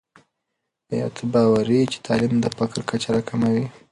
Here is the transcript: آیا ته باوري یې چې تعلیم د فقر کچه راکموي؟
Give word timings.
آیا 0.91 1.07
ته 1.15 1.23
باوري 1.31 1.75
یې 1.79 1.85
چې 1.91 1.97
تعلیم 2.07 2.33
د 2.41 2.45
فقر 2.57 2.79
کچه 2.89 3.09
راکموي؟ 3.15 3.65